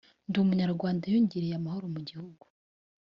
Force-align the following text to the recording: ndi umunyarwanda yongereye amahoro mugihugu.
ndi 0.27 0.37
umunyarwanda 0.43 1.03
yongereye 1.13 1.53
amahoro 1.57 1.85
mugihugu. 1.93 2.43